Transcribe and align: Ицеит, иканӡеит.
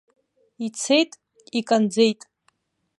Ицеит, 0.65 1.11
иканӡеит. 1.59 2.21